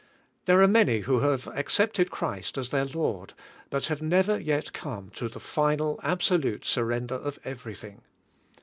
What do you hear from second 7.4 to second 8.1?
everything.